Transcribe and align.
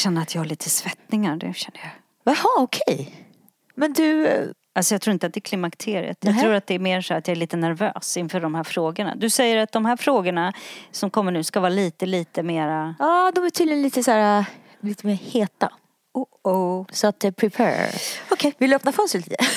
känner 0.00 0.22
att 0.22 0.34
jag 0.34 0.40
har 0.40 0.46
lite 0.46 0.70
svettningar 0.70 1.38
nu 1.42 1.54
känner 1.54 1.80
jag. 1.80 1.90
Jaha, 2.34 2.48
okej. 2.58 3.26
Men 3.74 3.92
du, 3.92 4.26
eh, 4.26 4.48
Alltså 4.72 4.94
jag 4.94 5.02
tror 5.02 5.12
inte 5.12 5.26
att 5.26 5.34
det 5.34 5.38
är 5.38 5.42
klimakteriet. 5.42 6.18
Jag 6.20 6.32
Nähä. 6.32 6.42
tror 6.42 6.54
att 6.54 6.66
det 6.66 6.74
är 6.74 6.78
mer 6.78 7.00
så 7.00 7.14
att 7.14 7.28
jag 7.28 7.36
är 7.36 7.38
lite 7.38 7.56
nervös 7.56 8.16
inför 8.16 8.40
de 8.40 8.54
här 8.54 8.64
frågorna. 8.64 9.14
Du 9.14 9.30
säger 9.30 9.56
att 9.56 9.72
de 9.72 9.84
här 9.84 9.96
frågorna 9.96 10.52
som 10.90 11.10
kommer 11.10 11.32
nu 11.32 11.44
ska 11.44 11.60
vara 11.60 11.70
lite, 11.70 12.06
lite 12.06 12.42
mera... 12.42 12.94
ja 12.98 13.32
de 13.34 13.44
är 13.44 13.50
tydligen 13.50 13.82
lite 13.82 14.02
så 14.02 14.10
här, 14.10 14.38
eh, 14.38 14.44
lite 14.80 15.06
mer 15.06 15.14
heta. 15.14 15.72
Oh, 16.14 16.52
oh. 16.52 16.86
Så 16.92 17.06
att 17.06 17.24
eh, 17.24 17.30
prepare. 17.30 17.90
Okej, 18.30 18.54
vill 18.58 18.70
du 18.70 18.76
öppna 18.76 18.92
fönstret 18.92 19.26
lite? 19.28 19.44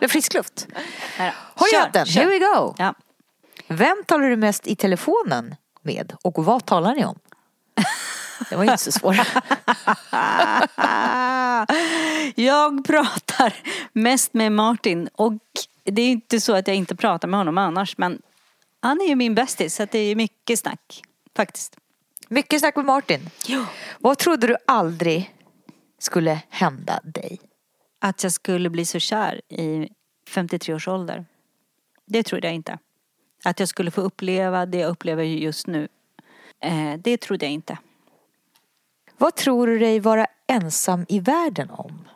det 0.00 0.04
är 0.04 0.08
frisk 0.08 0.34
luft. 0.34 0.66
Håll 1.54 1.68
i 1.72 1.76
hatten, 1.76 2.06
kör. 2.06 2.20
here 2.20 2.30
we 2.30 2.38
go. 2.38 2.74
Ja. 2.78 2.94
Vem 3.68 4.02
talar 4.06 4.28
du 4.28 4.36
mest 4.36 4.66
i 4.66 4.76
telefonen 4.76 5.54
med 5.82 6.12
och 6.22 6.44
vad 6.44 6.66
talar 6.66 6.94
ni 6.94 7.04
om? 7.04 7.18
Det 8.50 8.56
var 8.56 8.64
inte 8.64 8.78
så 8.78 8.92
svårt. 8.92 9.16
Jag 12.34 12.84
pratar 12.84 13.54
mest 13.92 14.34
med 14.34 14.52
Martin 14.52 15.08
och 15.14 15.32
det 15.84 16.02
är 16.02 16.08
inte 16.08 16.40
så 16.40 16.54
att 16.54 16.66
jag 16.66 16.76
inte 16.76 16.96
pratar 16.96 17.28
med 17.28 17.40
honom 17.40 17.58
annars 17.58 17.98
men 17.98 18.22
han 18.80 19.00
är 19.00 19.08
ju 19.08 19.14
min 19.16 19.34
bästis 19.34 19.74
så 19.74 19.86
det 19.90 19.98
är 19.98 20.16
mycket 20.16 20.58
snack 20.58 21.02
faktiskt. 21.36 21.76
Mycket 22.28 22.60
snack 22.60 22.76
med 22.76 22.84
Martin. 22.84 23.30
Vad 23.98 24.18
trodde 24.18 24.46
du 24.46 24.56
aldrig 24.66 25.34
skulle 25.98 26.40
hända 26.48 27.00
dig? 27.04 27.40
Att 28.00 28.22
jag 28.22 28.32
skulle 28.32 28.70
bli 28.70 28.84
så 28.84 28.98
kär 28.98 29.40
i 29.48 29.88
53 30.28 30.74
års 30.74 30.88
ålder. 30.88 31.24
Det 32.06 32.22
trodde 32.22 32.46
jag 32.46 32.54
inte. 32.54 32.78
Att 33.44 33.60
jag 33.60 33.68
skulle 33.68 33.90
få 33.90 34.00
uppleva 34.00 34.66
det 34.66 34.78
jag 34.78 34.90
upplever 34.90 35.22
just 35.22 35.66
nu. 35.66 35.88
Eh, 36.60 36.94
det 36.98 37.16
trodde 37.16 37.44
jag 37.44 37.52
inte. 37.52 37.78
Vad 39.18 39.34
tror 39.34 39.66
du 39.66 39.78
dig 39.78 40.00
vara 40.00 40.26
ensam 40.48 41.06
i 41.08 41.20
världen 41.20 41.70
om? 41.70 42.08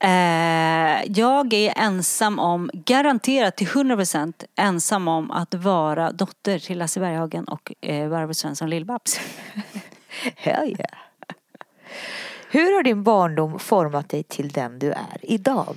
Eh, 0.00 1.12
jag 1.18 1.52
är 1.52 1.78
ensam 1.78 2.38
om, 2.38 2.70
garanterat 2.74 3.56
till 3.56 3.66
100% 3.66 4.44
ensam 4.56 5.08
om 5.08 5.30
att 5.30 5.54
vara 5.54 6.12
dotter 6.12 6.58
till 6.58 6.78
Lasse 6.78 7.00
Berghagen 7.00 7.44
och 7.44 7.72
eh, 7.80 8.10
Barbro 8.10 8.34
Svensson 8.34 8.70
Lill-Babs. 8.70 9.20
Hell 10.36 10.68
yeah. 10.68 10.98
Hur 12.50 12.74
har 12.74 12.82
din 12.82 13.02
barndom 13.02 13.58
format 13.58 14.08
dig 14.08 14.22
till 14.22 14.48
den 14.48 14.78
du 14.78 14.90
är 14.90 15.18
idag? 15.22 15.76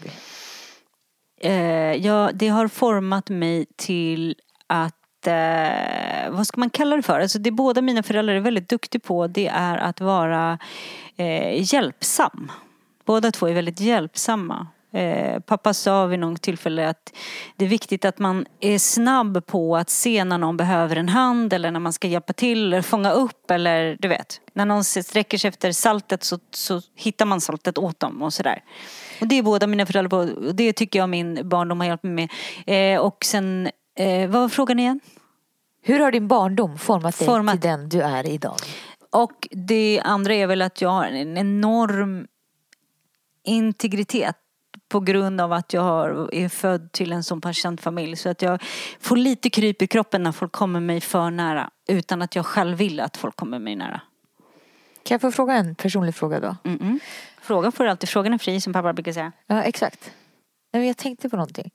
Eh, 1.41 1.93
ja, 1.93 2.31
det 2.33 2.47
har 2.47 2.67
format 2.67 3.29
mig 3.29 3.65
till 3.75 4.35
att, 4.67 4.95
eh, 5.27 6.31
vad 6.31 6.47
ska 6.47 6.59
man 6.59 6.69
kalla 6.69 6.95
det 6.95 7.01
för? 7.01 7.19
Alltså 7.19 7.39
det 7.39 7.51
båda 7.51 7.81
mina 7.81 8.03
föräldrar 8.03 8.35
är 8.35 8.39
väldigt 8.39 8.69
duktiga 8.69 8.99
på 8.99 9.27
det 9.27 9.47
är 9.47 9.77
att 9.77 10.01
vara 10.01 10.59
eh, 11.17 11.73
hjälpsam. 11.73 12.51
Båda 13.05 13.31
två 13.31 13.47
är 13.47 13.53
väldigt 13.53 13.79
hjälpsamma. 13.79 14.67
Eh, 14.93 15.39
pappa 15.39 15.73
sa 15.73 16.05
vid 16.05 16.19
något 16.19 16.41
tillfälle 16.41 16.89
att 16.89 17.13
det 17.55 17.65
är 17.65 17.69
viktigt 17.69 18.05
att 18.05 18.19
man 18.19 18.45
är 18.59 18.79
snabb 18.79 19.45
på 19.45 19.77
att 19.77 19.89
se 19.89 20.23
när 20.23 20.37
någon 20.37 20.57
behöver 20.57 20.95
en 20.95 21.09
hand 21.09 21.53
eller 21.53 21.71
när 21.71 21.79
man 21.79 21.93
ska 21.93 22.07
hjälpa 22.07 22.33
till 22.33 22.65
eller 22.65 22.81
fånga 22.81 23.11
upp 23.11 23.51
eller 23.51 23.97
du 23.99 24.07
vet. 24.07 24.41
När 24.53 24.65
någon 24.65 24.83
sträcker 24.83 25.37
sig 25.37 25.47
efter 25.47 25.71
saltet 25.71 26.23
så, 26.23 26.39
så 26.51 26.81
hittar 26.95 27.25
man 27.25 27.41
saltet 27.41 27.77
åt 27.77 27.99
dem 27.99 28.21
och 28.21 28.33
sådär. 28.33 28.63
Och 29.21 29.27
det 29.27 29.37
är 29.37 29.43
båda 29.43 29.67
mina 29.67 29.85
föräldrar 29.85 30.09
på 30.09 30.47
och 30.47 30.55
det 30.55 30.73
tycker 30.73 30.99
jag 30.99 31.09
min 31.09 31.49
barndom 31.49 31.79
har 31.79 31.87
hjälpt 31.87 32.03
mig 32.03 32.13
med. 32.13 32.29
Eh, 32.95 33.01
och 33.01 33.25
sen, 33.25 33.69
eh, 33.95 34.29
vad 34.29 34.41
var 34.41 34.49
frågan 34.49 34.79
igen? 34.79 34.99
Hur 35.81 35.99
har 35.99 36.11
din 36.11 36.27
barndom 36.27 36.77
format 36.77 37.19
dig 37.19 37.25
Format. 37.25 37.61
till 37.61 37.69
den 37.69 37.89
du 37.89 38.01
är 38.01 38.29
idag? 38.29 38.55
Och 39.09 39.47
det 39.51 40.01
andra 40.03 40.33
är 40.33 40.47
väl 40.47 40.61
att 40.61 40.81
jag 40.81 40.89
har 40.89 41.05
en 41.05 41.37
enorm 41.37 42.27
integritet 43.43 44.35
på 44.89 44.99
grund 44.99 45.41
av 45.41 45.53
att 45.53 45.73
jag 45.73 45.81
har, 45.81 46.29
är 46.33 46.49
född 46.49 46.91
till 46.91 47.11
en 47.11 47.23
sån 47.23 47.41
pass 47.41 47.57
känd 47.57 47.79
familj. 47.79 48.15
Så 48.15 48.29
att 48.29 48.41
jag 48.41 48.63
får 48.99 49.15
lite 49.15 49.49
kryp 49.49 49.81
i 49.81 49.87
kroppen 49.87 50.23
när 50.23 50.31
folk 50.31 50.51
kommer 50.51 50.79
mig 50.79 51.01
för 51.01 51.29
nära. 51.31 51.69
Utan 51.87 52.21
att 52.21 52.35
jag 52.35 52.45
själv 52.45 52.77
vill 52.77 52.99
att 52.99 53.17
folk 53.17 53.35
kommer 53.35 53.59
mig 53.59 53.75
nära. 53.75 54.01
Kan 55.03 55.15
jag 55.15 55.21
få 55.21 55.31
fråga 55.31 55.53
en 55.53 55.75
personlig 55.75 56.15
fråga 56.15 56.39
då? 56.39 56.55
Mm-mm. 56.63 56.99
Frågan 57.41 57.71
får 57.71 57.83
du 57.83 57.89
alltid, 57.89 58.09
frågan 58.09 58.33
är 58.33 58.37
fri 58.37 58.61
som 58.61 58.73
pappa 58.73 58.93
brukar 58.93 59.11
säga. 59.11 59.31
Ja, 59.47 59.63
exakt. 59.63 60.11
Nej, 60.73 60.79
men 60.79 60.87
jag 60.87 60.97
tänkte 60.97 61.29
på 61.29 61.35
någonting. 61.35 61.71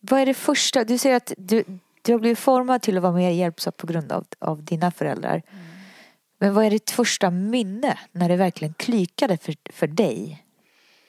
Vad 0.00 0.20
är 0.20 0.26
det 0.26 0.34
första, 0.34 0.84
du 0.84 0.98
säger 0.98 1.16
att 1.16 1.32
du, 1.36 1.64
du 2.02 2.12
har 2.12 2.18
blivit 2.18 2.38
formad 2.38 2.82
till 2.82 2.96
att 2.96 3.02
vara 3.02 3.12
mer 3.12 3.30
hjälpsam 3.30 3.72
på 3.76 3.86
grund 3.86 4.12
av, 4.12 4.26
av 4.38 4.64
dina 4.64 4.90
föräldrar. 4.90 5.42
Men 6.38 6.54
vad 6.54 6.64
är 6.64 6.70
ditt 6.70 6.90
första 6.90 7.30
minne 7.30 7.98
när 8.12 8.28
det 8.28 8.36
verkligen 8.36 8.74
klykade 8.74 9.36
för, 9.36 9.54
för 9.72 9.86
dig? 9.86 10.44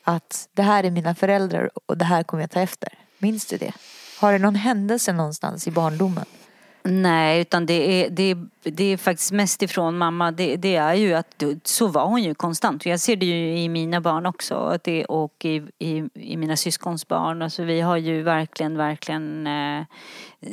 Att 0.03 0.49
det 0.53 0.61
här 0.61 0.83
är 0.83 0.91
mina 0.91 1.15
föräldrar 1.15 1.69
och 1.85 1.97
det 1.97 2.05
här 2.05 2.23
kommer 2.23 2.43
jag 2.43 2.51
ta 2.51 2.59
efter. 2.59 2.89
Minns 3.17 3.45
du 3.45 3.57
det? 3.57 3.73
Har 4.19 4.33
du 4.33 4.39
någon 4.39 4.55
händelse 4.55 5.13
någonstans 5.13 5.67
i 5.67 5.71
barndomen? 5.71 6.25
Nej, 6.83 7.41
utan 7.41 7.65
det 7.65 7.73
är, 7.73 8.09
det 8.09 8.23
är, 8.23 8.37
det 8.63 8.83
är 8.83 8.97
faktiskt 8.97 9.31
mest 9.31 9.61
ifrån 9.61 9.97
mamma. 9.97 10.31
Det, 10.31 10.55
det 10.55 10.75
är 10.75 10.93
ju 10.93 11.13
att 11.13 11.43
så 11.63 11.87
var 11.87 12.05
hon 12.05 12.23
ju 12.23 12.35
konstant. 12.35 12.85
Jag 12.85 12.99
ser 12.99 13.15
det 13.15 13.25
ju 13.25 13.57
i 13.57 13.69
mina 13.69 14.01
barn 14.01 14.25
också 14.25 14.55
att 14.55 14.83
det, 14.83 15.05
och 15.05 15.45
i, 15.45 15.63
i, 15.79 16.03
i 16.13 16.37
mina 16.37 16.57
syskons 16.57 17.07
barn. 17.07 17.41
Alltså, 17.41 17.63
vi 17.63 17.81
har 17.81 17.97
ju 17.97 18.23
verkligen, 18.23 18.77
verkligen 18.77 19.47
eh, 19.47 19.83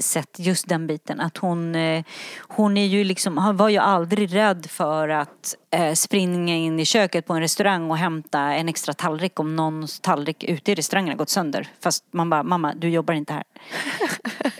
sett 0.01 0.39
just 0.39 0.69
den 0.69 0.87
biten. 0.87 1.21
Att 1.21 1.37
hon, 1.37 1.75
eh, 1.75 2.05
hon 2.39 2.77
är 2.77 2.87
ju 2.87 3.05
liksom, 3.05 3.57
var 3.57 3.69
ju 3.69 3.79
aldrig 3.79 4.35
rädd 4.35 4.67
för 4.71 5.09
att 5.09 5.55
springa 5.95 6.57
in 6.57 6.81
i 6.81 6.85
köket 6.85 7.27
på 7.27 7.35
en 7.35 7.41
restaurang 7.41 7.91
och 7.91 7.97
hämta 7.97 8.41
en 8.41 8.69
extra 8.69 8.95
tallrik 8.95 9.41
om 9.41 9.57
någons 9.57 10.01
tallrik 10.01 10.45
ute 10.45 10.73
i 10.73 10.75
restaurangen 10.75 11.09
har 11.09 11.17
gått 11.17 11.29
sönder. 11.29 11.69
Fast 11.81 12.05
man 12.11 12.31
bara, 12.31 12.43
mamma 12.43 12.75
du 12.75 12.89
jobbar 12.89 13.15
inte 13.15 13.33
här. 13.33 13.45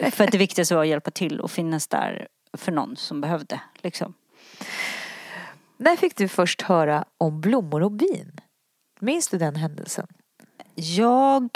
För 0.11 0.25
att 0.25 0.33
det 0.33 0.39
viktigaste 0.39 0.75
var 0.75 0.83
att 0.83 0.89
hjälpa 0.89 1.11
till 1.11 1.41
och 1.41 1.51
finnas 1.51 1.87
där 1.87 2.29
för 2.53 2.73
någon 2.73 2.97
som 2.97 3.21
behövde. 3.21 3.61
Liksom. 3.83 4.15
När 5.77 5.97
fick 5.97 6.17
du 6.17 6.29
först 6.29 6.63
höra 6.63 7.05
om 7.19 7.41
blommor 7.41 7.83
och 7.83 7.93
bin? 7.93 8.41
Minns 9.01 9.29
du 9.29 9.39
den 9.39 9.57
händelsen? 9.57 10.07
Jag, 10.75 11.49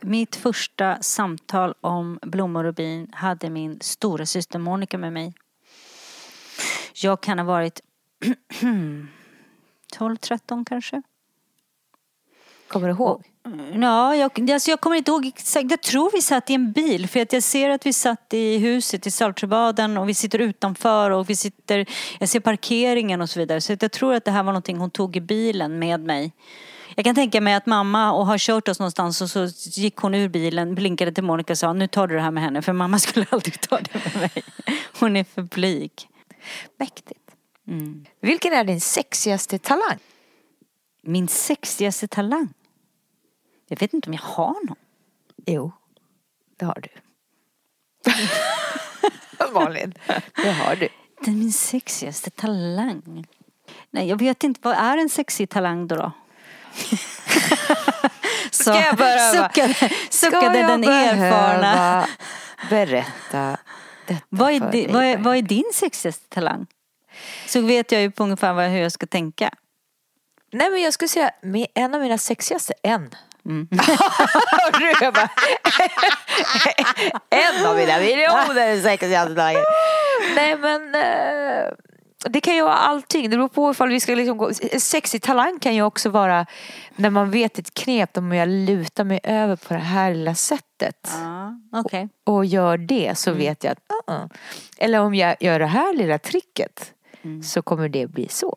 mitt 0.00 0.36
första 0.36 1.02
samtal 1.02 1.74
om 1.80 2.18
blommor 2.22 2.64
och 2.64 2.74
bin 2.74 3.10
hade 3.12 3.50
min 3.50 3.80
stora 3.80 4.26
syster 4.26 4.58
Monica 4.58 4.98
med 4.98 5.12
mig. 5.12 5.34
Jag 6.94 7.20
kan 7.20 7.38
ha 7.38 7.46
varit 7.46 7.80
12-13 9.98 10.64
kanske. 10.68 11.02
Kommer 12.68 12.88
du 12.88 12.94
ihåg? 12.94 13.24
Ja, 13.74 14.16
jag, 14.16 14.50
alltså 14.50 14.70
jag 14.70 14.80
kommer 14.80 14.96
inte 14.96 15.10
ihåg 15.10 15.26
exakt. 15.26 15.70
Jag 15.70 15.82
tror 15.82 16.10
vi 16.12 16.22
satt 16.22 16.50
i 16.50 16.54
en 16.54 16.72
bil. 16.72 17.08
För 17.08 17.20
att 17.20 17.32
jag 17.32 17.42
ser 17.42 17.70
att 17.70 17.86
vi 17.86 17.92
satt 17.92 18.34
i 18.34 18.58
huset 18.58 19.06
i 19.06 19.10
Saltsjöbaden 19.10 19.98
och 19.98 20.08
vi 20.08 20.14
sitter 20.14 20.38
utanför 20.38 21.10
och 21.10 21.30
vi 21.30 21.36
sitter... 21.36 21.86
Jag 22.18 22.28
ser 22.28 22.40
parkeringen 22.40 23.20
och 23.20 23.30
så 23.30 23.38
vidare. 23.40 23.60
Så 23.60 23.76
jag 23.80 23.92
tror 23.92 24.14
att 24.14 24.24
det 24.24 24.30
här 24.30 24.42
var 24.42 24.52
någonting 24.52 24.78
hon 24.78 24.90
tog 24.90 25.16
i 25.16 25.20
bilen 25.20 25.78
med 25.78 26.00
mig. 26.00 26.32
Jag 26.94 27.04
kan 27.04 27.14
tänka 27.14 27.40
mig 27.40 27.54
att 27.54 27.66
mamma 27.66 28.12
och 28.12 28.26
har 28.26 28.38
kört 28.38 28.68
oss 28.68 28.78
någonstans 28.78 29.20
och 29.20 29.30
så 29.30 29.48
gick 29.80 29.96
hon 29.96 30.14
ur 30.14 30.28
bilen, 30.28 30.74
blinkade 30.74 31.12
till 31.12 31.24
Monica 31.24 31.52
och 31.52 31.58
sa 31.58 31.72
nu 31.72 31.86
tar 31.86 32.06
du 32.06 32.14
det 32.14 32.22
här 32.22 32.30
med 32.30 32.42
henne. 32.42 32.62
För 32.62 32.72
mamma 32.72 32.98
skulle 32.98 33.26
aldrig 33.30 33.60
ta 33.60 33.80
det 33.80 33.94
med 33.94 34.16
mig. 34.20 34.42
Hon 35.00 35.16
är 35.16 35.24
för 35.24 35.42
blyg. 35.42 35.92
Mäktigt. 36.78 37.19
Vilken 38.20 38.52
är 38.52 38.64
din 38.64 38.80
sexigaste 38.80 39.58
talang? 39.58 39.98
Min 41.02 41.28
sexigaste 41.28 42.08
talang? 42.08 42.48
Jag 43.68 43.80
vet 43.80 43.94
inte 43.94 44.08
om 44.10 44.14
jag 44.14 44.22
har 44.22 44.66
någon. 44.66 44.76
Jo, 45.46 45.72
det 46.58 46.64
har 46.64 46.82
du. 46.82 46.88
Malin, 49.54 49.94
det 50.36 50.50
har 50.52 50.76
du. 50.76 50.88
Det 51.24 51.30
är 51.30 51.34
min 51.34 51.52
sexigaste 51.52 52.30
talang. 52.30 53.26
Nej, 53.90 54.08
jag 54.08 54.18
vet 54.18 54.44
inte. 54.44 54.60
Vad 54.62 54.76
är 54.76 54.96
en 54.98 55.08
sexig 55.08 55.50
talang 55.50 55.86
då? 55.86 55.96
då? 55.96 56.12
Så 58.50 58.62
Ska 58.62 58.80
jag 58.80 58.96
behöva- 58.96 59.48
suckade, 59.48 59.74
suckade 60.10 60.58
jag 60.58 60.68
den 60.70 60.84
erfarna. 60.84 62.06
berätta 62.70 63.56
detta 64.06 64.20
Vad 64.28 64.52
är, 64.52 64.58
för 64.60 64.72
di, 64.72 64.82
dig? 64.84 64.92
vad, 64.92 65.04
är, 65.04 65.18
vad 65.18 65.36
är 65.36 65.42
din 65.42 65.70
sexigaste 65.74 66.28
talang? 66.28 66.66
Så 67.46 67.60
vet 67.60 67.92
jag 67.92 68.00
ju 68.02 68.10
på 68.10 68.24
ungefär 68.24 68.52
vad, 68.52 68.64
hur 68.64 68.78
jag 68.78 68.92
ska 68.92 69.06
tänka. 69.06 69.50
Nej 70.52 70.70
men 70.70 70.82
jag 70.82 70.94
skulle 70.94 71.08
säga 71.08 71.30
en 71.74 71.94
av 71.94 72.00
mina 72.00 72.18
sexigaste, 72.18 72.72
en. 72.82 73.14
Mm. 73.46 73.68
En 77.30 77.66
av 77.66 77.76
mina 77.76 77.98
miljoner 77.98 78.82
sexigaste 78.82 79.34
talanger. 79.34 79.64
Nej 80.34 80.56
men 80.56 80.94
eh, 80.94 81.72
det 82.28 82.40
kan 82.40 82.54
ju 82.54 82.62
vara 82.62 82.74
allting. 82.74 83.30
Det 83.30 83.36
beror 83.36 83.48
på 83.48 83.70
ifall 83.70 83.88
vi 83.88 84.00
ska 84.00 84.14
liksom 84.14 84.38
gå. 84.38 84.50
Sexig 84.78 85.22
talang 85.22 85.58
kan 85.58 85.74
ju 85.74 85.82
också 85.82 86.10
vara 86.10 86.46
när 86.96 87.10
man 87.10 87.30
vet 87.30 87.58
ett 87.58 87.74
knep 87.74 88.16
om 88.16 88.32
jag 88.32 88.48
lutar 88.48 89.04
mig 89.04 89.20
över 89.22 89.56
på 89.56 89.74
det 89.74 89.80
här 89.80 90.14
lilla 90.14 90.34
sättet. 90.34 91.10
Ja, 91.12 91.54
okej. 91.72 92.08
och 92.26 92.44
gör 92.44 92.76
det 92.76 93.18
så 93.18 93.32
vet 93.32 93.64
jag 93.64 93.72
att 93.72 93.78
uh-uh. 94.06 94.30
Eller 94.78 95.00
om 95.00 95.14
jag 95.14 95.36
gör 95.40 95.58
det 95.58 95.66
här 95.66 95.94
lilla 95.94 96.18
tricket 96.18 96.92
så 97.42 97.62
kommer 97.62 97.88
det 97.88 98.06
bli 98.06 98.28
så. 98.28 98.56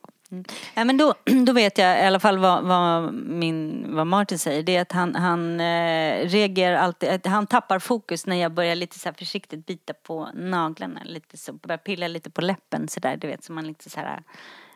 Ja, 0.74 0.84
men 0.84 0.98
då, 0.98 1.14
då 1.46 1.54
vet 1.54 1.78
jag 1.78 2.00
i 2.00 2.06
alla 2.06 2.20
fall 2.20 2.38
vad, 2.38 2.64
vad, 2.64 3.14
min, 3.14 3.86
vad 3.96 4.08
Martin 4.08 4.40
säger. 4.40 4.64
Det 4.64 4.76
är 4.76 4.82
att 4.82 4.92
han, 4.92 5.16
han 5.16 5.60
eh, 5.60 6.28
reagerar 6.30 6.76
alltid, 6.78 7.28
han 7.28 7.48
tappar 7.48 7.80
fokus 7.80 8.26
när 8.26 8.36
jag 8.36 8.54
börjar 8.54 8.76
lite 8.76 9.00
så 9.00 9.14
försiktigt 9.14 9.66
bita 9.66 9.94
på 9.94 10.30
naglarna. 10.34 11.02
Lite 11.06 11.38
så, 11.38 11.54
börjar 11.54 11.78
pilla 11.78 12.08
lite 12.08 12.30
på 12.30 12.42
läppen 12.42 12.88
sådär, 12.88 13.18
du 13.18 13.28
vet. 13.28 13.44
Så 13.44 13.54
man 13.54 13.68
lite 13.68 13.90
så 13.90 14.00
här 14.00 14.24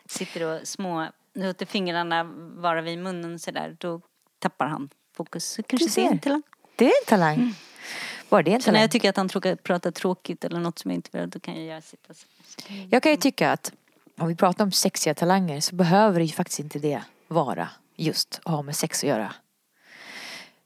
sitter 0.10 0.44
och 0.54 0.68
små, 0.68 1.07
låter 1.34 1.66
fingrarna 1.66 2.24
vara 2.56 2.81
vid 2.81 3.00
munnen 3.00 3.39
sådär. 3.39 3.75
Då 3.80 4.01
tappar 4.39 4.66
han 4.66 4.89
fokus. 5.18 5.45
Så 5.45 5.63
kanske 5.63 5.86
Du 5.88 5.92
det 5.95 6.01
är 6.01 6.06
ser. 6.06 6.12
en 6.12 6.19
talang. 6.19 6.44
Det 6.75 6.86
är 6.86 6.89
en 6.89 7.07
talang. 7.07 7.54
Var 8.29 8.44
det 8.44 8.51
en 8.51 8.62
Så 8.62 8.71
när 8.71 8.81
jag 8.81 8.91
tycker 8.91 9.09
att 9.09 9.18
han 9.18 9.29
tråkar, 9.29 9.56
pratar 9.56 9.91
tråkigt 9.91 10.44
eller 10.44 10.59
något 10.59 10.79
som 10.79 10.91
jag 10.91 10.97
inte 10.97 11.18
vill, 11.18 11.29
då 11.29 11.39
kan 11.39 11.65
jag 11.65 11.83
sitta 11.83 12.13
så. 12.13 12.27
Jag 12.89 13.03
kan 13.03 13.12
ju 13.12 13.18
tycka 13.18 13.51
att 13.51 13.71
om 14.18 14.27
vi 14.27 14.35
pratar 14.35 14.63
om 14.63 14.71
sexiga 14.71 15.13
talanger 15.13 15.62
så 15.62 15.75
behöver 15.75 16.19
det 16.19 16.25
ju 16.25 16.31
faktiskt 16.31 16.59
inte 16.59 16.79
det 16.79 17.01
vara 17.27 17.69
just 17.95 18.39
att 18.44 18.51
ha 18.51 18.62
med 18.62 18.75
sex 18.75 19.03
att 19.03 19.09
göra. 19.09 19.33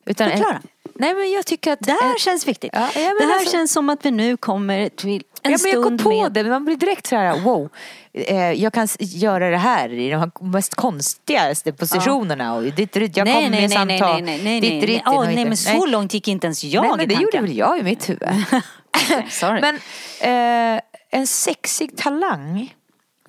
Utan 0.06 0.30
Förklara. 0.30 0.62
Nej 0.96 1.14
men 1.14 1.32
jag 1.32 1.46
tycker 1.46 1.72
att... 1.72 1.80
Det 1.80 1.92
här 1.92 2.20
känns 2.20 2.48
viktigt. 2.48 2.70
Ja, 2.74 2.90
ja, 2.96 3.14
det 3.20 3.26
här 3.26 3.34
alltså- 3.34 3.52
känns 3.52 3.72
som 3.72 3.90
att 3.90 4.06
vi 4.06 4.12
nu 4.12 4.38
kommer 4.38 4.90
till 4.90 5.24
en 5.44 5.52
ja, 5.52 5.58
men 5.64 5.72
jag 5.72 5.84
kom 5.84 5.98
på 5.98 6.22
med... 6.22 6.32
det, 6.32 6.44
men 6.44 6.52
man 6.52 6.66
blir 6.66 6.76
direkt 6.76 7.08
så 7.08 7.16
här: 7.16 7.40
wow. 7.40 7.70
Eh, 8.14 8.52
jag 8.52 8.74
kan 8.74 8.88
göra 9.00 9.50
det 9.50 9.58
här 9.58 9.94
i 9.94 10.10
de 10.10 10.32
mest 10.40 10.76
konstigaste 10.76 11.74
positionerna 11.74 12.54
och 12.54 12.64
ditt, 12.64 12.94
ditt, 12.94 13.18
jag 13.18 13.26
nej, 13.26 13.34
kommer 13.34 13.50
nej, 13.50 13.62
med 13.62 13.70
nej, 13.70 13.86
nej, 13.86 14.00
samtal. 14.00 14.24
nej, 14.24 14.38
nej, 14.44 14.62
nej, 14.62 14.72
nej. 14.72 14.82
ditt, 14.88 15.02
Åh, 15.06 15.18
och 15.18 15.26
nej, 15.26 15.46
men 15.46 15.58
så 15.58 15.86
långt 15.86 16.14
gick 16.14 16.28
inte 16.28 16.48
ens 16.48 16.64
jag 16.64 16.82
Nej 16.82 16.92
men 16.98 17.08
det 17.08 17.14
gjorde 17.14 17.32
tanken. 17.32 17.44
väl 17.44 17.58
jag 17.58 17.80
i 17.80 17.84
mitt 17.84 18.10
huvud. 18.10 18.30
Sorry. 19.30 19.62
Men 19.62 19.76
eh, 20.76 20.82
en 21.10 21.28
sexig 21.28 21.98
talang 21.98 22.76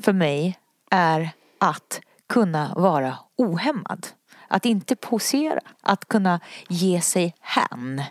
för 0.01 0.13
mig 0.13 0.59
är 0.91 1.31
att 1.59 2.01
kunna 2.29 2.75
vara 2.77 3.19
ohämmad. 3.37 4.07
Att 4.53 4.67
inte 4.67 4.97
posera, 4.97 5.61
att 5.81 6.09
kunna 6.09 6.41
ge 6.69 7.01
sig 7.01 7.35
hän. 7.41 8.03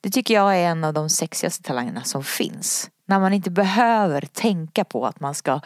Det 0.00 0.10
tycker 0.10 0.34
jag 0.34 0.56
är 0.56 0.70
en 0.70 0.84
av 0.84 0.92
de 0.92 1.10
sexigaste 1.10 1.62
talangerna 1.62 2.04
som 2.04 2.24
finns. 2.24 2.90
När 3.06 3.20
man 3.20 3.32
inte 3.32 3.50
behöver 3.50 4.20
tänka 4.20 4.84
på 4.84 5.06
att 5.06 5.20
man 5.20 5.34
ska 5.34 5.60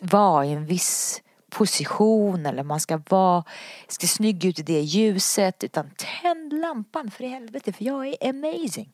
vara 0.00 0.46
i 0.46 0.52
en 0.52 0.66
viss 0.66 1.22
position 1.50 2.46
eller 2.46 2.62
man 2.62 2.80
ska 2.80 3.02
vara, 3.08 3.44
ska 3.88 4.06
snygg 4.06 4.44
ut 4.44 4.58
i 4.58 4.62
det 4.62 4.80
ljuset 4.80 5.64
utan 5.64 5.90
tänd 5.96 6.52
lampan 6.52 7.10
för 7.10 7.24
i 7.24 7.28
helvete 7.28 7.72
för 7.72 7.84
jag 7.84 8.06
är 8.06 8.28
amazing. 8.28 8.92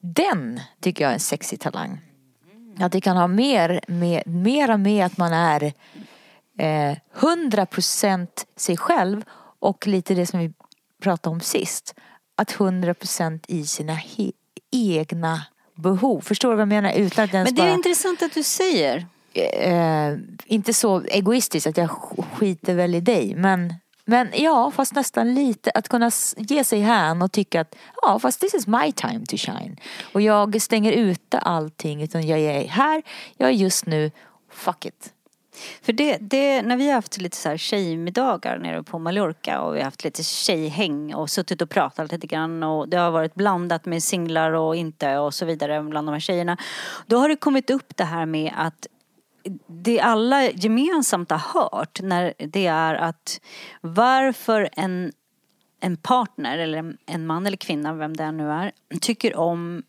Den 0.00 0.60
tycker 0.80 1.04
jag 1.04 1.10
är 1.10 1.14
en 1.14 1.20
sexig 1.20 1.60
talang. 1.60 2.00
Att 2.78 2.92
det 2.92 3.00
kan 3.00 3.16
ha 3.16 3.26
mer 3.26 3.80
med, 3.86 4.26
mera 4.26 4.76
med 4.76 5.06
att 5.06 5.18
man 5.18 5.32
är 5.32 5.62
eh, 6.58 6.96
100% 7.14 8.26
sig 8.56 8.76
själv 8.76 9.24
och 9.60 9.86
lite 9.86 10.14
det 10.14 10.26
som 10.26 10.40
vi 10.40 10.52
pratade 11.02 11.34
om 11.34 11.40
sist. 11.40 11.94
Att 12.36 12.52
100% 12.52 13.44
i 13.48 13.66
sina 13.66 13.92
he- 13.94 14.32
egna 14.72 15.42
behov. 15.74 16.20
Förstår 16.20 16.48
du 16.50 16.54
vad 16.56 16.60
jag 16.60 16.68
menar? 16.68 16.92
Utan 16.92 17.24
att 17.24 17.34
ens 17.34 17.46
Men 17.50 17.54
det 17.54 17.62
är 17.62 17.66
bara, 17.66 17.74
intressant 17.74 18.22
att 18.22 18.34
du 18.34 18.42
säger. 18.42 19.06
eh, 19.34 20.14
inte 20.46 20.74
så 20.74 21.00
egoistiskt 21.02 21.66
att 21.66 21.76
jag 21.76 21.88
sk- 21.90 22.24
skiter 22.34 22.74
väl 22.74 22.94
i 22.94 23.00
dig. 23.00 23.34
Men, 23.34 23.74
men 24.04 24.28
ja, 24.34 24.70
fast 24.70 24.94
nästan 24.94 25.34
lite. 25.34 25.70
Att 25.74 25.88
kunna 25.88 26.10
ge 26.36 26.64
sig 26.64 26.80
hän 26.80 27.22
och 27.22 27.32
tycka 27.32 27.60
att 27.60 27.74
ja, 28.02 28.18
fast 28.18 28.40
this 28.40 28.54
is 28.54 28.66
my 28.66 28.92
time 28.92 29.26
to 29.26 29.36
shine. 29.36 29.76
Och 30.14 30.20
jag 30.20 30.62
stänger 30.62 30.92
ute 30.92 31.38
allting 31.38 32.02
utan 32.02 32.26
jag 32.26 32.38
är 32.40 32.68
här, 32.68 33.02
jag 33.36 33.48
är 33.48 33.52
just 33.54 33.86
nu, 33.86 34.10
fuck 34.52 34.84
it. 34.86 35.12
För 35.82 35.92
det, 35.92 36.18
det, 36.20 36.62
när 36.62 36.76
vi 36.76 36.86
har 36.86 36.94
haft 36.94 37.18
lite 37.20 37.36
så 37.36 37.48
här 37.48 37.56
tjejmiddagar 37.56 38.58
nere 38.58 38.82
på 38.82 38.98
Mallorca 38.98 39.60
och 39.60 39.74
vi 39.74 39.78
har 39.78 39.84
haft 39.84 40.04
lite 40.04 40.22
tjejhäng 40.22 41.14
och 41.14 41.30
suttit 41.30 41.62
och 41.62 41.70
pratat 41.70 42.12
lite 42.12 42.26
grann 42.26 42.62
och 42.62 42.88
det 42.88 42.96
har 42.96 43.10
varit 43.10 43.34
blandat 43.34 43.86
med 43.86 44.02
singlar 44.02 44.52
och 44.52 44.76
inte 44.76 45.18
och 45.18 45.34
så 45.34 45.46
vidare 45.46 45.82
bland 45.82 46.08
de 46.08 46.12
här 46.12 46.20
tjejerna. 46.20 46.56
Då 47.06 47.18
har 47.18 47.28
det 47.28 47.36
kommit 47.36 47.70
upp 47.70 47.96
det 47.96 48.04
här 48.04 48.26
med 48.26 48.52
att 48.56 48.86
det 49.66 50.00
alla 50.00 50.50
gemensamt 50.50 51.30
har 51.30 51.38
hört 51.38 52.00
när 52.02 52.34
det 52.38 52.66
är 52.66 52.94
att 52.94 53.40
varför 53.80 54.68
en, 54.72 55.12
en 55.80 55.96
partner 55.96 56.58
eller 56.58 56.78
en, 56.78 56.96
en 57.06 57.26
man 57.26 57.46
eller 57.46 57.56
kvinna, 57.56 57.94
vem 57.94 58.16
det 58.16 58.32
nu 58.32 58.50
är, 58.50 58.72
tycker 59.00 59.36
om 59.36 59.82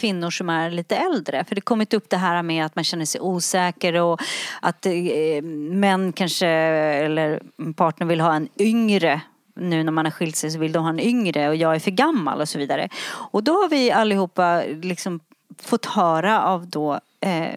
kvinnor 0.00 0.30
som 0.30 0.50
är 0.50 0.70
lite 0.70 0.96
äldre. 0.96 1.44
För 1.44 1.54
det 1.54 1.58
har 1.58 1.64
kommit 1.64 1.94
upp 1.94 2.10
det 2.10 2.16
här 2.16 2.42
med 2.42 2.66
att 2.66 2.74
man 2.74 2.84
känner 2.84 3.04
sig 3.04 3.20
osäker 3.20 3.94
och 3.94 4.20
att 4.62 4.86
eh, 4.86 5.42
män 5.72 6.12
kanske, 6.12 6.48
eller 6.48 7.42
partner 7.76 8.06
vill 8.06 8.20
ha 8.20 8.34
en 8.34 8.48
yngre 8.58 9.20
nu 9.56 9.84
när 9.84 9.92
man 9.92 10.04
har 10.04 10.12
skilt 10.12 10.36
sig 10.36 10.50
så 10.50 10.58
vill 10.58 10.72
de 10.72 10.82
ha 10.82 10.90
en 10.90 11.00
yngre 11.00 11.48
och 11.48 11.56
jag 11.56 11.74
är 11.74 11.78
för 11.78 11.90
gammal 11.90 12.40
och 12.40 12.48
så 12.48 12.58
vidare. 12.58 12.88
Och 13.32 13.44
då 13.44 13.52
har 13.52 13.68
vi 13.68 13.90
allihopa 13.90 14.62
liksom 14.82 15.20
fått 15.62 15.86
höra 15.86 16.44
av 16.44 16.66
då 16.66 17.00
eh, 17.20 17.48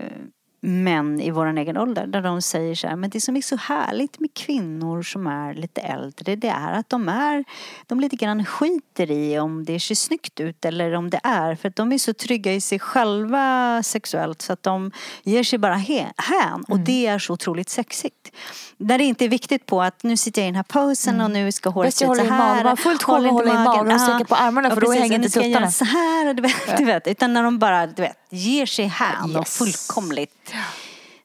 män 0.63 1.21
i 1.21 1.31
vår 1.31 1.57
egen 1.57 1.77
ålder 1.77 2.07
där 2.07 2.21
de 2.21 2.41
säger 2.41 2.75
så 2.75 2.87
här, 2.87 2.95
men 2.95 3.09
det 3.09 3.21
som 3.21 3.37
är 3.37 3.41
så 3.41 3.55
härligt 3.55 4.19
med 4.19 4.33
kvinnor 4.33 5.01
som 5.01 5.27
är 5.27 5.53
lite 5.53 5.81
äldre 5.81 6.35
det 6.35 6.47
är 6.47 6.73
att 6.73 6.89
de 6.89 7.09
är, 7.09 7.43
de 7.87 7.99
lite 7.99 8.15
grann 8.15 8.45
skiter 8.45 9.11
i 9.11 9.39
om 9.39 9.65
det 9.65 9.79
ser 9.79 9.95
snyggt 9.95 10.39
ut 10.39 10.65
eller 10.65 10.93
om 10.93 11.09
det 11.09 11.19
är 11.23 11.55
för 11.55 11.69
att 11.69 11.75
de 11.75 11.91
är 11.91 11.97
så 11.97 12.13
trygga 12.13 12.53
i 12.53 12.61
sig 12.61 12.79
själva 12.79 13.83
sexuellt 13.83 14.41
så 14.41 14.53
att 14.53 14.63
de 14.63 14.91
ger 15.23 15.43
sig 15.43 15.59
bara 15.59 15.75
hän 15.75 16.63
och 16.67 16.79
det 16.79 17.07
är 17.07 17.19
så 17.19 17.33
otroligt 17.33 17.69
sexigt. 17.69 18.31
Där 18.77 18.97
det 18.97 19.03
inte 19.03 19.25
är 19.25 19.29
viktigt 19.29 19.65
på 19.65 19.81
att 19.81 20.03
nu 20.03 20.17
sitter 20.17 20.41
jag 20.41 20.47
i 20.47 20.51
den 20.51 20.55
här 20.55 20.63
posen 20.63 21.21
och 21.21 21.31
nu 21.31 21.51
ska 21.51 21.69
håret 21.69 21.93
se 21.93 22.05
ut 22.05 22.17
så 22.17 22.23
här. 22.23 22.63
Man 22.63 22.77
fullt 22.77 23.03
sjå 23.03 23.19
med 23.19 23.25
att 23.25 23.31
Håll 23.31 23.41
inte 23.47 23.51
hålla 23.51 23.61
i 23.61 23.65
magen 23.65 23.87
och 23.87 23.93
Ja. 23.93 23.99
sträcka 23.99 24.25
på 24.25 24.35
armarna 24.35 24.69
för 24.69 24.81
då 24.81 24.87
precis. 24.87 25.01
hänger 25.01 25.15
inte 25.15 25.29
tuttarna. 25.29 25.71
så 25.71 25.85
här 25.85 26.33
du 26.33 26.41
vet, 26.41 26.77
du 26.77 26.85
vet. 26.85 27.07
Utan 27.07 27.33
när 27.33 27.43
de 27.43 27.59
bara 27.59 27.87
du 27.87 28.01
vet, 28.01 28.17
ger 28.31 28.65
sig 28.65 28.85
hän 28.85 29.35
och 29.35 29.41
Yes. 29.41 29.57
fullkomligt 29.57 30.53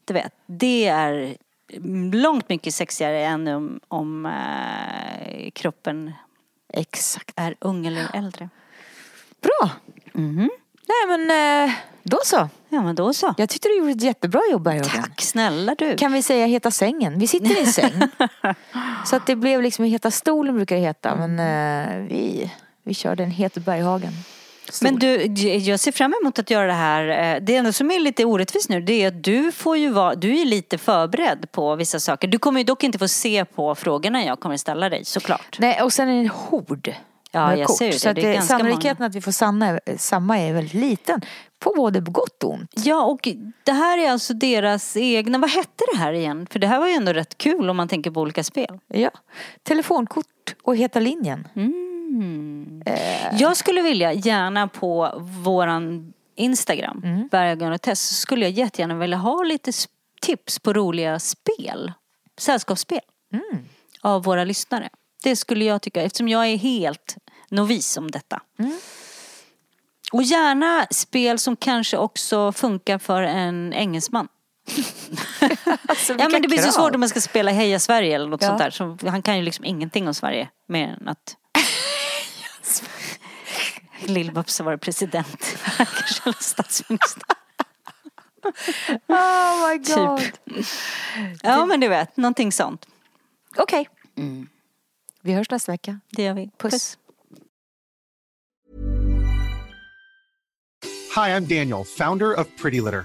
du 0.04 0.14
vet, 0.14 0.32
det 0.46 0.86
är 0.86 1.36
långt 2.12 2.48
mycket 2.48 2.74
sexigare 2.74 3.24
än 3.24 3.48
om, 3.48 3.80
om 3.88 4.26
eh, 4.26 5.50
kroppen 5.50 6.12
Exakt. 6.72 7.32
är 7.36 7.54
ung 7.58 7.86
eller 7.86 8.06
äldre. 8.14 8.48
Bra. 9.42 9.70
Nej 10.88 11.18
men 11.18 11.30
eh, 11.68 11.74
då 12.02 12.18
så. 12.24 12.48
Ja 12.68 12.82
men 12.82 12.94
då 12.94 13.12
så. 13.14 13.34
Jag 13.38 13.48
tyckte 13.48 13.68
du 13.68 13.78
gjorde 13.78 13.90
ett 13.90 14.02
jättebra 14.02 14.40
jobb 14.50 14.62
Berghagen. 14.62 15.02
Tack 15.02 15.22
snälla 15.22 15.74
du. 15.74 15.96
Kan 15.96 16.12
vi 16.12 16.22
säga 16.22 16.46
Heta 16.46 16.70
sängen? 16.70 17.18
Vi 17.18 17.26
sitter 17.26 17.62
i 17.62 17.66
säng. 17.66 17.92
Så 19.06 19.16
att 19.16 19.26
det 19.26 19.36
blev 19.36 19.62
liksom 19.62 19.84
Heta 19.84 20.10
stolen 20.10 20.54
brukar 20.54 20.76
det 20.76 20.82
heta. 20.82 21.16
Men 21.26 21.38
eh, 21.38 22.08
vi, 22.08 22.52
vi 22.82 22.94
körde 22.94 23.22
en 23.22 23.30
Het 23.30 23.54
Berghagen. 23.54 24.12
Stol. 24.70 24.90
Men 24.90 24.98
du, 24.98 25.24
jag 25.56 25.80
ser 25.80 25.92
fram 25.92 26.14
emot 26.22 26.38
att 26.38 26.50
göra 26.50 26.66
det 26.66 26.72
här. 26.72 27.34
Eh, 27.34 27.42
Det 27.42 27.56
enda 27.56 27.72
som 27.72 27.90
är 27.90 28.00
lite 28.00 28.24
orättvist 28.24 28.68
nu 28.68 28.80
det 28.80 29.02
är 29.02 29.08
att 29.08 29.24
du 29.24 29.52
får 29.52 29.76
ju 29.76 29.88
vara, 29.88 30.14
du 30.14 30.40
är 30.40 30.44
lite 30.44 30.78
förberedd 30.78 31.46
på 31.52 31.74
vissa 31.76 32.00
saker. 32.00 32.28
Du 32.28 32.38
kommer 32.38 32.60
ju 32.60 32.64
dock 32.64 32.84
inte 32.84 32.98
få 32.98 33.08
se 33.08 33.44
på 33.44 33.74
frågorna 33.74 34.24
jag 34.24 34.40
kommer 34.40 34.56
ställa 34.56 34.88
dig 34.88 35.04
såklart. 35.04 35.56
Nej, 35.58 35.82
och 35.82 35.92
sen 35.92 36.08
är 36.08 36.12
det 36.12 36.18
en 36.20 36.28
hord. 36.28 36.94
Ja, 37.30 37.46
med 37.46 37.58
jag 37.58 37.66
kort. 37.66 37.78
ser 37.78 37.86
det. 37.86 37.98
Så 37.98 38.12
Det 38.12 38.20
är 38.22 38.34
ganska 38.34 38.58
sannolikheten 38.58 39.06
att 39.06 39.14
vi 39.14 39.20
får 39.20 39.32
sanna, 39.32 39.80
samma 39.96 40.38
är 40.38 40.52
väldigt 40.52 40.74
liten. 40.74 41.20
På 41.58 41.72
både 41.76 42.00
gott 42.00 42.42
och 42.44 42.50
ont. 42.52 42.70
Ja 42.74 43.04
och 43.04 43.28
det 43.64 43.72
här 43.72 43.98
är 43.98 44.10
alltså 44.10 44.34
deras 44.34 44.96
egna, 44.96 45.38
vad 45.38 45.50
hette 45.50 45.84
det 45.92 45.98
här 45.98 46.12
igen? 46.12 46.46
För 46.50 46.58
det 46.58 46.66
här 46.66 46.80
var 46.80 46.86
ju 46.88 46.92
ändå 46.94 47.12
rätt 47.12 47.38
kul 47.38 47.70
om 47.70 47.76
man 47.76 47.88
tänker 47.88 48.10
på 48.10 48.20
olika 48.20 48.44
spel. 48.44 48.78
Ja. 48.86 49.10
Telefonkort 49.62 50.26
och 50.62 50.76
Heta 50.76 51.00
linjen. 51.00 51.48
Jag 53.32 53.56
skulle 53.56 53.82
vilja 53.82 54.12
gärna 54.12 54.68
på 54.68 55.12
våran 55.44 56.12
Instagram, 56.36 57.02
mm. 57.04 57.28
Bergen 57.30 57.72
och 57.72 57.82
Tess, 57.82 58.08
så 58.08 58.14
skulle 58.14 58.44
jag 58.44 58.52
jättegärna 58.52 58.94
vilja 58.94 59.16
ha 59.16 59.42
lite 59.42 59.72
tips 60.20 60.58
på 60.58 60.72
roliga 60.72 61.18
spel. 61.18 61.92
Sällskapsspel. 62.38 63.00
Av 64.00 64.22
våra 64.24 64.44
lyssnare. 64.44 64.88
Det 65.22 65.36
skulle 65.36 65.64
jag 65.64 65.82
tycka, 65.82 66.02
eftersom 66.02 66.28
jag 66.28 66.46
är 66.46 66.56
helt 66.56 67.16
novis 67.48 67.96
om 67.96 68.10
detta. 68.10 68.40
Och 70.12 70.22
gärna 70.22 70.86
spel 70.90 71.38
som 71.38 71.56
kanske 71.56 71.96
också 71.96 72.52
funkar 72.52 72.98
för 72.98 73.22
en 73.22 73.72
engelsman. 73.72 74.28
Alltså, 75.88 76.12
Ja 76.18 76.28
men 76.28 76.42
det 76.42 76.48
blir 76.48 76.58
så 76.58 76.72
svårt 76.72 76.94
om 76.94 77.00
man 77.00 77.08
ska 77.08 77.20
spela 77.20 77.50
Heja 77.50 77.78
Sverige 77.80 78.14
eller 78.14 78.28
något 78.28 78.42
Ja. 78.42 78.48
sånt 78.48 78.58
där. 78.58 78.70
Så 78.70 78.98
han 79.08 79.22
kan 79.22 79.36
ju 79.36 79.42
liksom 79.42 79.64
ingenting 79.64 80.08
om 80.08 80.14
Sverige 80.14 80.48
mer 80.68 80.96
än 81.00 81.08
att 81.08 81.36
Lill-Babs 84.08 84.58
har 84.58 84.64
varit 84.64 84.80
president. 84.80 85.56
Kanske 85.76 86.32
statsminister. 86.40 87.22
Oh 89.08 89.68
my 89.68 89.78
god. 89.78 90.18
Typ. 90.18 90.66
Ja 91.42 91.66
men 91.66 91.80
du 91.80 91.88
vet, 91.88 92.16
någonting 92.16 92.52
sånt. 92.52 92.86
Okej. 93.56 93.88
Vi 95.22 95.32
hörs 95.32 95.50
nästa 95.50 95.72
vecka. 95.72 96.00
Det 96.10 96.22
gör 96.22 96.34
vi. 96.34 96.50
Puss. 96.58 96.98
Hi, 101.16 101.30
I'm 101.32 101.46
Daniel, 101.46 101.84
founder 101.84 102.40
of 102.40 102.46
Pretty 102.62 102.80
Litter. 102.80 103.04